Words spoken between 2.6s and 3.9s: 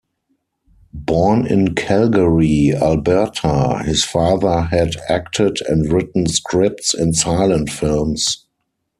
Alberta,